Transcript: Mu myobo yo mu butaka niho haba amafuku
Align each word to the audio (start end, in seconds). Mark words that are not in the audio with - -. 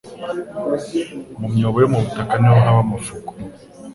Mu 1.39 1.47
myobo 1.53 1.77
yo 1.83 1.89
mu 1.93 1.99
butaka 2.03 2.33
niho 2.39 2.57
haba 2.65 2.79
amafuku 2.85 3.31